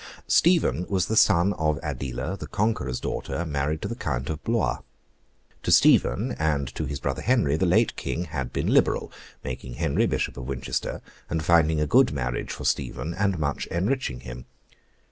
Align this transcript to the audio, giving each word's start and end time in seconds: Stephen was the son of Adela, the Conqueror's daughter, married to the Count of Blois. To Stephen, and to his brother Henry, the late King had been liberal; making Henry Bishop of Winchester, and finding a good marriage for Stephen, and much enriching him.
Stephen 0.25 0.87
was 0.89 1.05
the 1.05 1.15
son 1.15 1.53
of 1.59 1.77
Adela, 1.83 2.35
the 2.35 2.47
Conqueror's 2.47 2.99
daughter, 2.99 3.45
married 3.45 3.83
to 3.83 3.87
the 3.87 3.93
Count 3.95 4.31
of 4.31 4.43
Blois. 4.43 4.79
To 5.61 5.71
Stephen, 5.71 6.31
and 6.39 6.73
to 6.73 6.85
his 6.85 6.99
brother 6.99 7.21
Henry, 7.21 7.55
the 7.55 7.67
late 7.67 7.95
King 7.95 8.23
had 8.23 8.51
been 8.51 8.65
liberal; 8.73 9.11
making 9.43 9.75
Henry 9.75 10.07
Bishop 10.07 10.37
of 10.37 10.47
Winchester, 10.47 11.01
and 11.29 11.45
finding 11.45 11.79
a 11.79 11.85
good 11.85 12.13
marriage 12.13 12.51
for 12.51 12.65
Stephen, 12.65 13.13
and 13.13 13.37
much 13.37 13.67
enriching 13.67 14.21
him. 14.21 14.47